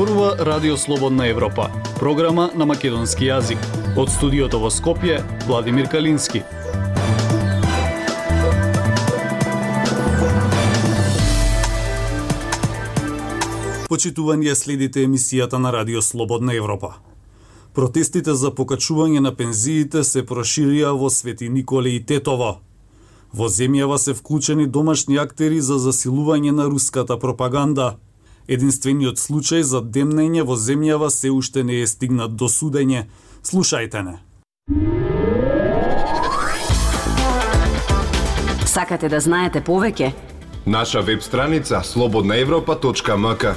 [0.00, 3.60] Зборува Радио Слободна Европа, програма на македонски јазик.
[4.00, 6.40] Од студиото во Скопје, Владимир Калински.
[13.92, 16.94] Почитување следите емисијата на Радио Слободна Европа.
[17.76, 22.62] Протестите за покачување на пензиите се проширија во Свети Николе и Тетово.
[23.36, 27.96] Во земјава се вклучени домашни актери за засилување на руската пропаганда–
[28.50, 33.04] Единствениот случај за демнење во земјава се уште не е стигнат до судење.
[33.46, 34.16] Слушајте не.
[38.66, 40.10] Сакате да знаете повеќе?
[40.66, 43.54] Наша веб страница slobodnaevropa.mk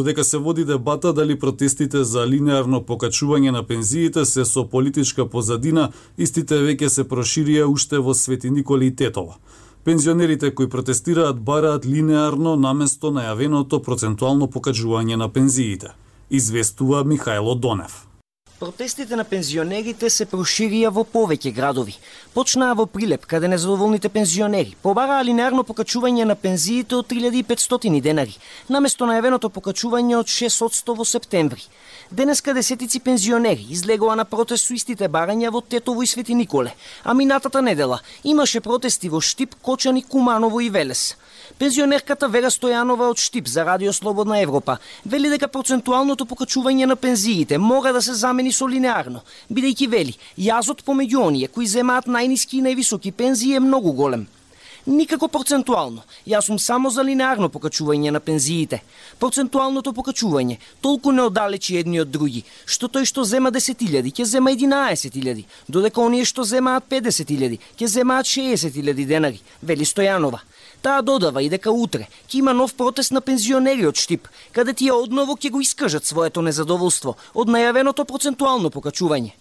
[0.00, 5.90] Додека се води дебата дали протестите за линеарно покачување на пензиите се со политичка позадина,
[6.16, 9.36] истите веќе се проширија уште во Свети Николи и Тетово.
[9.84, 15.92] Пензионерите кои протестираат бараат линеарно наместо најавеното процентуално покачување на пензиите,
[16.30, 18.06] известува Михајло Донев.
[18.60, 21.94] Протестите на пензионерите се проширија во повеќе градови.
[22.34, 28.36] Почнаа во Прилеп, каде незадоволните пензионери побараа линеарно покачување на пензиите од 3500 денари,
[28.68, 31.64] наместо најавеното покачување од 600 во септември.
[32.10, 37.14] Денеска десетици пензионери излегоа на протест со истите барања во Тетово и Свети Николе, а
[37.14, 41.16] минатата недела имаше протести во Штип, Кочани, Куманово и Велес.
[41.60, 47.58] Пензионерката Вера Стојанова од Штип за Радио Слободна Европа вели дека процентуалното покачување на пензиите
[47.60, 49.20] мора да се замени со линеарно,
[49.52, 54.24] бидејќи вели, јазот помеѓу оние кои земаат најниски и највисоки пензии е многу голем.
[54.86, 56.00] Никако процентуално.
[56.26, 58.80] Јас сум само за линеарно покачување на пензиите.
[59.20, 64.56] Процентуалното покачување толку не оддалечи едни од други, што тој што зема 10.000 ќе зема
[64.56, 70.40] 11.000, додека оние што земаат 50.000 ќе земаат 60.000 денари, вели Стојанова.
[70.82, 74.94] Таа додава и дека утре ќе има нов протест на пензионери од Штип, каде тие
[74.96, 79.34] одново ќе го искажат своето незадоволство од најавеното процентуално покачување.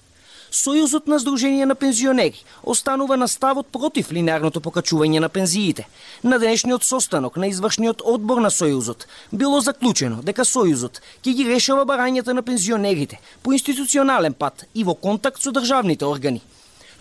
[0.52, 5.88] Сојузот на Сдружение на пензионери останува на ставот против линарното покачување на пензиите.
[6.24, 11.86] На денешниот состанок на извршниот одбор на Сојузот било заклучено дека Сојузот ќе ги решава
[11.86, 16.42] барањата на пензионерите по институционален пат и во контакт со државните органи.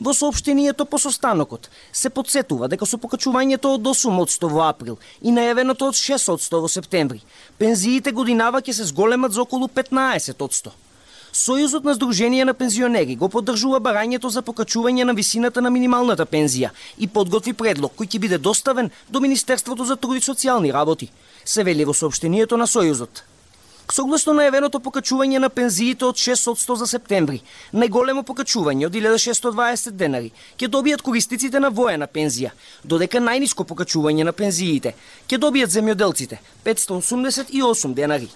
[0.00, 5.88] Во сообштението по состанокот се подсетува дека со покачувањето од 8% во април и најавеното
[5.90, 7.18] од 6% во септември,
[7.58, 10.70] пензиите годинава ќе се зголемат за околу 15%.
[11.34, 16.70] Сојузот на Сдружение на пензионери го поддржува барањето за покачување на висината на минималната пензија
[16.98, 21.10] и подготви предлог кој ќе биде доставен до Министерството за труд и социјални работи,
[21.44, 23.26] се вели во сообштението на Сојузот.
[23.88, 27.38] Согласно најавеното покачување на пензиите од 600 за септември,
[27.72, 30.28] најголемо покачување од 1620 денари
[30.60, 32.50] ќе добијат користиците на воена пензија,
[32.84, 34.92] додека најниско покачување на пензиите
[35.30, 38.28] ќе добијат земјоделците 588 денари.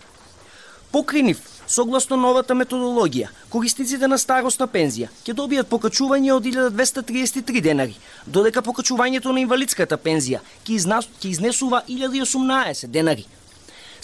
[0.92, 8.64] Покринив, согласно новата методологија, користиците на старосна пензија ќе добијат покачување од 1233 денари, додека
[8.64, 13.28] покачувањето на инвалидската пензија ќе, изнесува 1018 денари.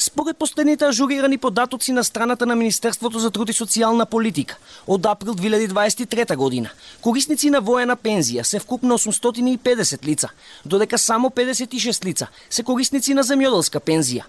[0.00, 4.54] Според последните ажурирани податоци на страната на Министерството за труд и социјална политика
[4.86, 6.70] од април 2023 година,
[7.02, 10.30] корисници на воена пензија се вкупно 850 лица,
[10.64, 14.22] додека само 56 лица се корисници на земјоделска пензија.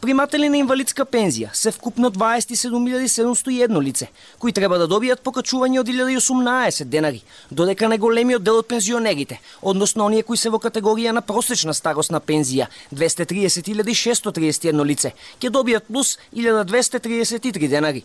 [0.00, 4.08] Приматели на инвалидска пензија се вкупно 27.701 лице,
[4.38, 10.22] кои треба да добијат покачување од 1018 денари, додека најголемиот дел од пензионерите, односно оние
[10.22, 18.04] кои се во категорија на просечна старосна пензија, 230.631 лице, ќе добијат плюс 1233 денари.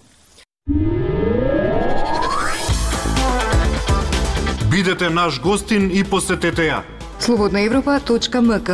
[4.71, 6.81] Бидете наш гостин и посетете ја.
[7.19, 8.69] Слободнаевропа.мк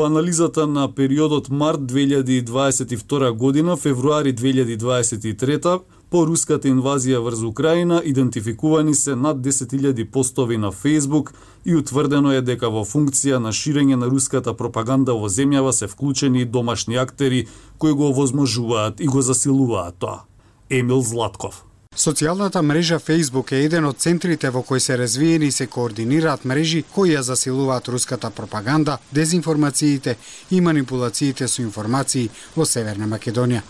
[0.00, 5.80] Во анализата на периодот март 2022 година, февруари 2023
[6.10, 12.40] по руската инвазија врз Украина идентификувани се над 10.000 постови на Facebook и утврдено е
[12.40, 17.46] дека во функција на ширење на руската пропаганда во земјава се вклучени домашни актери
[17.78, 20.22] кои го овозможуваат и го засилуваат тоа.
[20.70, 25.66] Емил Златков Социјалната мрежа Facebook е еден од центрите во кои се развиени и се
[25.66, 30.16] координираат мрежи кои ја засилуваат руската пропаганда, дезинформациите
[30.50, 33.62] и манипулациите со информации во Северна Македонија.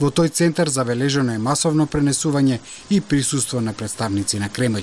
[0.00, 2.58] Во тој центар забележено е масовно пренесување
[2.90, 4.82] и присуство на представници на Кремљ.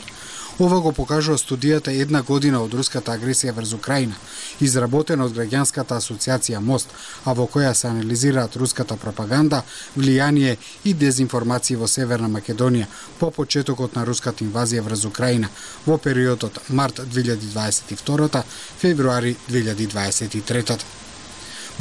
[0.60, 4.14] Ова го покажува студијата една година од руската агресија врз Украина,
[4.62, 6.94] изработена од граѓанската асоциација Мост,
[7.26, 9.64] а во која се анализираат руската пропаганда,
[9.98, 12.86] влијание и дезинформации во Северна Македонија
[13.20, 15.50] по почетокот на руската инвазија врз Украина
[15.88, 18.44] во периодот март 2022
[18.78, 21.03] февруари 2023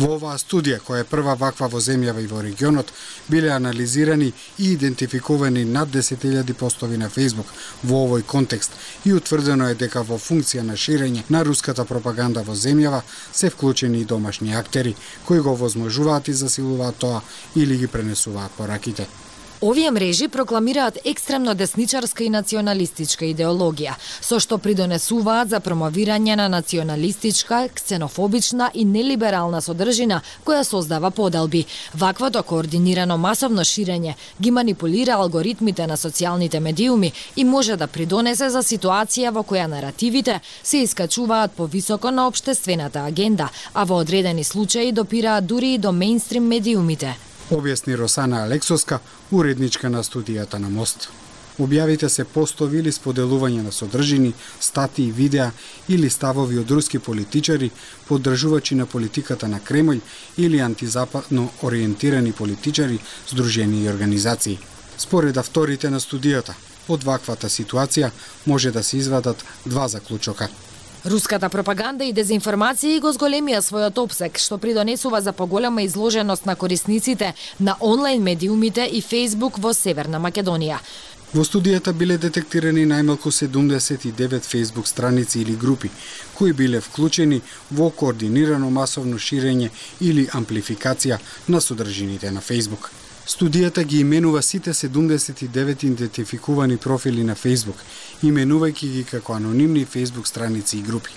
[0.00, 2.88] Во оваа студија, која е прва ваква во земјава и во регионот,
[3.28, 7.50] биле анализирани и идентификувани над 10.000 постови на Facebook
[7.82, 8.72] во овој контекст
[9.04, 13.02] и утврдено е дека во функција на ширење на руската пропаганда во земјава
[13.32, 14.96] се вклучени и домашни актери,
[15.26, 17.20] кои го возможуваат и засилуваат тоа
[17.54, 19.06] или ги пренесуваат пораките.
[19.62, 27.68] Овие мрежи прокламираат екстремно десничарска и националистичка идеологија, со што придонесуваат за промовирање на националистичка,
[27.70, 31.62] ксенофобична и нелиберална содржина која создава поделби.
[31.94, 38.66] Ваквото координирано масовно ширење ги манипулира алгоритмите на социјалните медиуми и може да придонесе за
[38.66, 45.46] ситуација во која наративите се искачуваат повисоко на обштествената агенда, а во одредени случаи допираат
[45.46, 47.14] дури и до мејнстрим медиумите
[47.50, 49.00] објасни Росана Алексоска,
[49.30, 51.08] уредничка на студијата на Мост.
[51.58, 55.50] Објавите се постови или споделување на содржини, статии, видеа
[55.88, 57.70] или ставови од руски политичари,
[58.08, 60.00] поддржувачи на политиката на Кремљ
[60.38, 62.98] или антизападно ориентирани политичари,
[63.28, 64.58] здружени и организации.
[64.98, 66.56] Според авторите на студијата,
[66.88, 68.10] од ваквата ситуација
[68.46, 70.48] може да се извадат два заклучока–
[71.02, 77.32] Руската пропаганда и дезинформација го зголемија својот обсек, што придонесува за поголема изложеност на корисниците
[77.58, 80.78] на онлайн медиумите и Facebook во Северна Македонија.
[81.34, 85.90] Во студијата биле детектирани најмалку 79 Facebook страници или групи,
[86.38, 89.70] кои биле вклучени во координирано масовно ширење
[90.00, 91.18] или амплификација
[91.48, 92.92] на содржините на Facebook.
[93.26, 97.78] Студијата ги именува сите 79 идентификувани профили на Facebook,
[98.22, 101.10] именувајќи ги како анонимни Facebook страници и групи.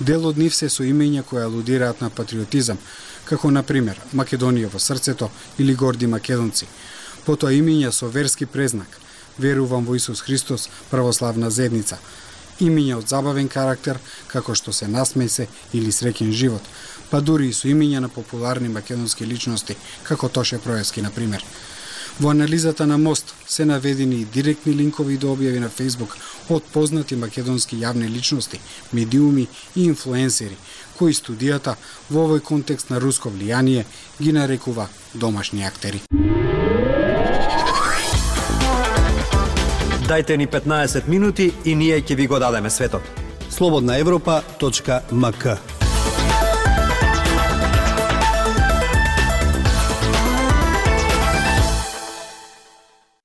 [0.00, 2.78] Дел од нив се со имења кои алудираат на патриотизам,
[3.24, 6.66] како на пример Македонија во срцето или Горди македонци.
[7.26, 8.98] Потоа имења со верски презнак,
[9.38, 11.98] верувам во Исус Христос, православна зедница,
[12.60, 13.98] имиња од забавен карактер,
[14.28, 16.62] како што се насмеј се или среќен живот,
[17.12, 21.44] па дури и со имиња на популарни македонски личности, како Тоше Проевски, на пример.
[22.20, 26.16] Во анализата на Мост се наведени и директни линкови до објави на Facebook
[26.48, 28.60] од познати македонски јавни личности,
[28.92, 30.56] медиуми и инфлуенсери,
[30.96, 31.76] кои студијата
[32.10, 33.84] во овој контекст на руско влијание
[34.20, 36.00] ги нарекува домашни актери.
[40.08, 43.02] Дайте ни 15 минути и ние ќе ви го дадеме светот.
[43.50, 45.81] Слободна Европа.мк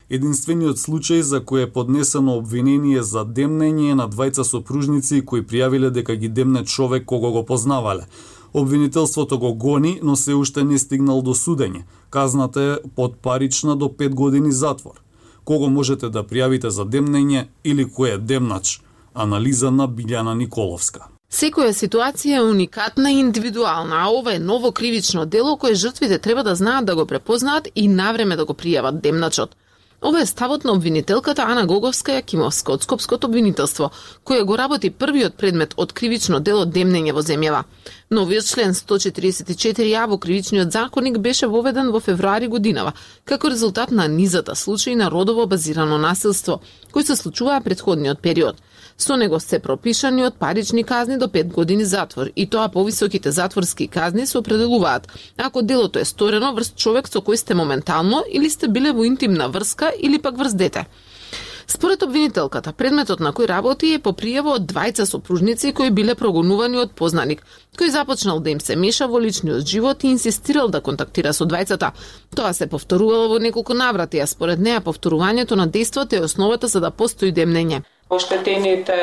[0.07, 6.15] Единствениот случај за кој е поднесено обвинение за демнење на двајца сопружници кои пријавиле дека
[6.15, 8.05] ги демне човек кого го познавале.
[8.53, 11.83] Обвинителството го гони, но се уште не стигнал до судење.
[12.09, 15.03] Казната е под парична до 5 години затвор.
[15.43, 18.79] Кого можете да пријавите за демнење или кој е демнач?
[19.13, 21.11] Анализа на Билјана Николовска.
[21.31, 26.43] Секоја ситуација е уникатна и индивидуална, а ова е ново кривично дело кое жртвите треба
[26.43, 29.55] да знаат да го препознаат и навреме да го пријават демначот.
[30.01, 33.87] Ова е ставот на обвинителката Ана Гоговска Јакимовска од Скопското обвинителство,
[34.21, 37.63] која го работи првиот предмет од кривично дело демнење во земјава.
[38.13, 42.93] Новиот член 144а во кривичниот законник беше воведен во февруари годинава,
[43.25, 46.59] како резултат на низата случаи на родово базирано насилство,
[46.91, 48.55] кои се случуваа предходниот период.
[48.97, 53.87] Со него се пропишани од парични казни до 5 години затвор и тоа повисоките затворски
[53.87, 58.67] казни се определуваат ако делото е сторено врз човек со кој сте моментално или сте
[58.67, 60.85] биле во интимна врска или пак врз дете.
[61.67, 66.79] Според обвинителката, предметот на кој работи е по пријава од двајца сопружници кои биле прогонувани
[66.81, 67.43] од познаник,
[67.77, 71.91] кој започнал да им се меша во личниот живот и инсистирал да контактира со двајцата.
[72.35, 76.79] Тоа се повторувало во неколку наврати, а според неа повторувањето на действото е основата за
[76.79, 77.83] да постои демнење.
[78.09, 78.97] Оштетените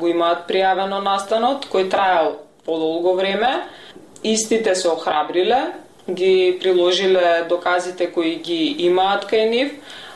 [0.00, 3.66] го имаат пријавено настанот, кој траел подолго време.
[4.24, 5.72] Истите се охрабриле,
[6.10, 9.72] ги приложиле доказите кои ги имаат кај нив,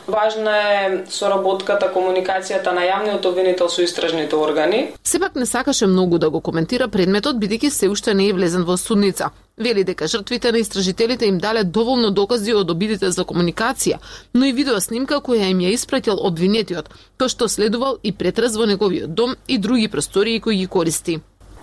[0.07, 4.87] Важна е соработката, комуникацијата на јавниот обвинител со истражните органи.
[5.03, 8.77] Сепак не сакаше многу да го коментира предметот, бидејќи се уште не е влезен во
[8.77, 9.29] судница.
[9.61, 13.99] Вели дека жртвите на истражителите им дале доволно докази од обидите за комуникација,
[14.33, 18.65] но и видео снимка која им ја испратил обвинетиот, тоа што следувал и претраз во
[18.65, 21.19] неговиот дом и други простории кои ги користи.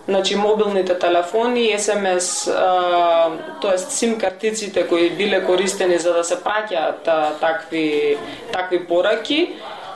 [0.09, 2.49] Значи мобилните телефони, СМС,
[3.61, 7.03] тоест сим картиците кои биле користени за да се праќаат
[7.41, 8.17] такви
[8.53, 9.41] такви пораки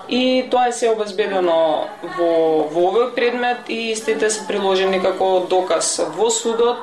[0.08, 1.86] и тоа е се обезбедено
[2.18, 2.32] во
[2.74, 6.82] во овој предмет и истите се приложени како доказ во судот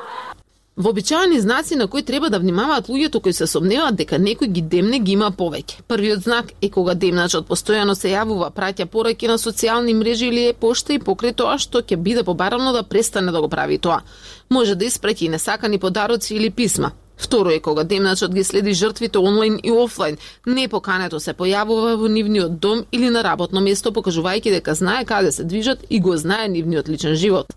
[0.80, 4.98] Вообичаени знаци на кои треба да внимаваат луѓето кои се сомневаат дека некој ги демне
[4.98, 5.82] ги има повеќе.
[5.88, 10.54] Првиот знак е кога демначот постојано се јавува, праќа пораки на социјални мрежи или е
[10.56, 14.00] пошта и покрај тоа што ќе биде побарано да престане да го прави тоа.
[14.48, 16.92] Може да испраќа и несакани подароци или писма.
[17.18, 20.16] Второ е кога демначот ги следи жртвите онлайн и офлайн.
[20.46, 25.44] Непокането се појавува во нивниот дом или на работно место, покажувајќи дека знае каде се
[25.44, 27.52] движат и го знае нивниот личен живот.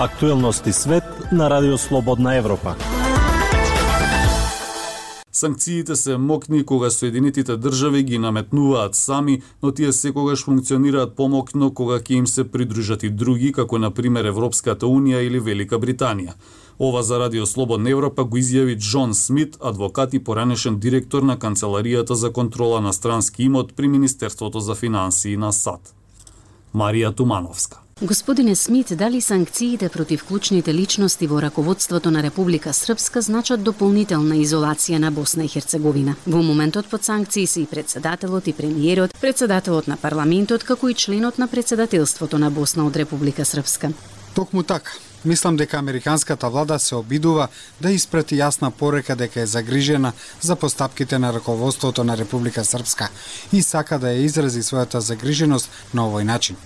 [0.00, 2.76] Актуелности свет на Радио Слободна Европа.
[5.32, 11.98] Санкциите се мокни кога Соединетите држави ги наметнуваат сами, но тие секогаш функционираат помокно кога
[11.98, 16.38] ќе им се придружат и други, како на пример Европската Унија или Велика Британија.
[16.78, 22.12] Ова за Радио Слободна Европа го изјави Џон Смит, адвокат и поранешен директор на Канцеларијата
[22.12, 25.94] за контрола на странски имот при Министерството за финансии на САД.
[26.74, 33.62] Марија Тумановска Господине Смит, дали санкциите против клучните личности во раководството на Република Српска значат
[33.62, 36.14] дополнителна изолација на Босна и Херцеговина?
[36.26, 41.38] Во моментот под санкции се и председателот и премиерот, председателот на парламентот, како и членот
[41.38, 43.90] на председателството на Босна од Република Српска.
[44.34, 44.92] Токму така.
[45.24, 47.48] Мислам дека американската влада се обидува
[47.80, 53.08] да испрати јасна порека дека е загрижена за постапките на раководството на Република Српска
[53.52, 56.56] и сака да ја изрази својата загриженост на овој начин.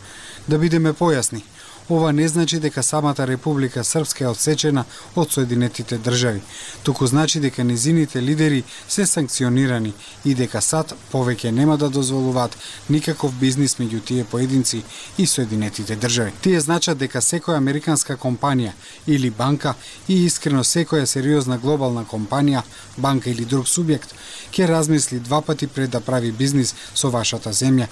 [0.49, 1.44] Да бидеме појасни,
[1.88, 4.84] ова не значи дека самата Република Српска е одсечена
[5.16, 6.40] од Соединетите држави,
[6.82, 9.92] туку значи дека низините лидери се санкционирани
[10.25, 12.56] и дека САД повеќе нема да дозволуваат
[12.90, 14.82] никаков бизнис меѓу тие поединци
[15.18, 16.32] и Соединетите држави.
[16.42, 18.72] Тие значат дека секоја американска компанија
[19.06, 19.75] или банка
[20.08, 22.62] и искрено секоја сериозна глобална компанија,
[22.96, 24.14] банка или друг субјект
[24.52, 27.87] ќе размисли два пати пред да прави бизнис со вашата земја,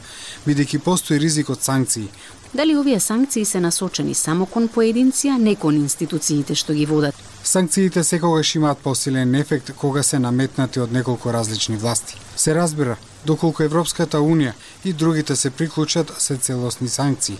[0.46, 2.08] бидејќи постои ризик од санкции,
[2.54, 7.14] Дали овие санкции се насочени само кон поединци, а не кон институциите што ги водат?
[7.44, 12.18] Санкциите секогаш имаат посилен ефект кога се наметнати од неколку различни власти.
[12.36, 14.52] Се разбира, доколку Европската Унија
[14.84, 17.38] и другите се приклучат се целосни санкции.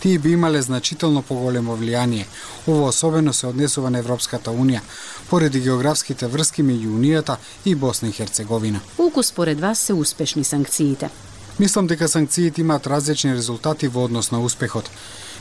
[0.00, 2.26] Тие би имале значително поголемо влијание.
[2.66, 4.80] Ово особено се однесува на Европската Унија,
[5.30, 8.80] поради географските врски меѓу Унијата и Босна и Херцеговина.
[8.96, 11.10] Колку според вас се успешни санкциите?
[11.60, 14.90] Мислам дека санкциите имаат различни резултати во однос на успехот.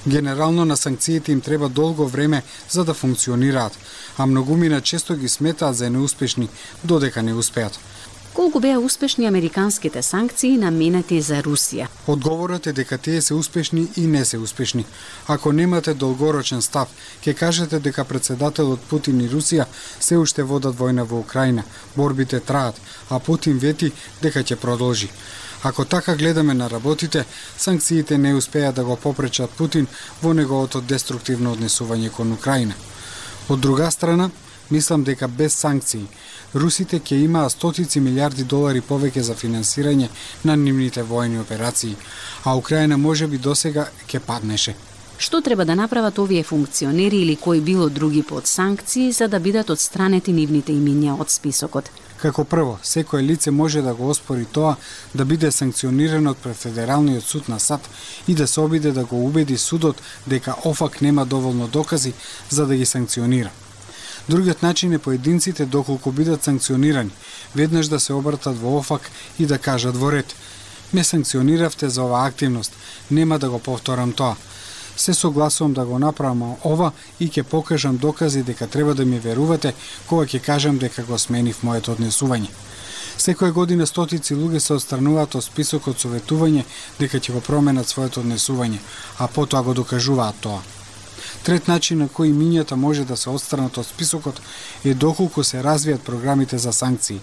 [0.07, 3.77] Генерално на санкциите им треба долго време за да функционираат,
[4.17, 6.49] а многумина често ги сметаат за неуспешни
[6.83, 7.79] додека не успеат.
[8.33, 11.87] Колку беа успешни американските санкции наменети за Русија?
[12.07, 14.85] Одговорот е дека тие се успешни и не се успешни.
[15.27, 16.87] Ако немате долгорочен став,
[17.25, 19.65] ќе кажете дека председателот Путин и Русија
[19.99, 21.63] се уште водат војна во Украина,
[21.95, 25.09] борбите траат, а Путин вети дека ќе продолжи.
[25.63, 27.25] Ако така гледаме на работите,
[27.57, 29.87] санкциите не успеа да го попречат Путин
[30.23, 32.73] во неговото деструктивно однесување кон Украина.
[33.49, 34.29] Од друга страна,
[34.71, 36.07] мислам дека без санкции,
[36.55, 40.09] русите ќе имаа стотици милиарди долари повеќе за финансирање
[40.43, 41.95] на нивните војни операции,
[42.43, 44.75] а Украина може би досега ќе паднеше.
[45.17, 49.69] Што треба да направат овие функционери или кои било други под санкции за да бидат
[49.69, 51.89] одстранети нивните имиња од списокот?
[52.17, 54.75] Како прво, секое лице може да го оспори тоа
[55.15, 57.89] да биде санкционирано од Федералниот суд на САД
[58.27, 62.13] и да се обиде да го убеди судот дека ОФАК нема доволно докази
[62.49, 63.51] за да ги санкционира.
[64.29, 67.11] Другиот начин е поединците доколку бидат санкционирани,
[67.55, 70.35] веднаш да се обратат во ОФАК и да кажат во ред.
[70.93, 72.73] Ме санкциониравте за оваа активност,
[73.11, 74.35] нема да го повторам тоа
[74.97, 79.73] се согласувам да го направам ова и ќе покажам докази дека треба да ми верувате
[80.09, 82.49] кога ќе кажам дека го сменив моето однесување.
[83.17, 86.65] Секоја година стотици луѓе се отстрануваат од списокот со ветување
[86.99, 88.77] дека ќе го променат своето однесување,
[89.17, 90.61] а потоа го докажуваат тоа.
[91.43, 94.41] Трет начин на кој мињата може да се отстранат од списокот
[94.83, 97.19] е доколку се развијат програмите за санкции.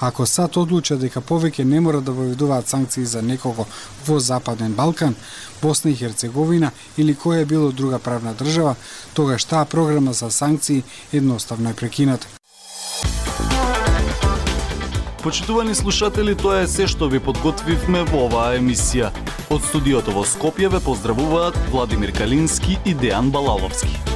[0.00, 3.66] Ако САД одлуча дека повеќе не мора да воведуваат санкции за некого
[4.06, 5.14] во Западен Балкан,
[5.62, 8.76] Босна и Херцеговина или која е било друга правна држава,
[9.14, 12.26] тогаш таа програма за санкции едноставно е прекината.
[15.22, 19.10] Почитувани слушатели, тоа е се што ви подготвивме во оваа емисија.
[19.50, 24.15] Од студиото во Скопје ве поздравуваат Владимир Калински и Дејан Балаловски.